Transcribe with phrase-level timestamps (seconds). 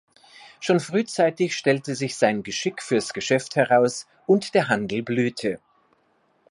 [0.59, 5.59] Schon frühzeitig stellte sich sein Geschick fürs Geschäft heraus und der Handel blühte.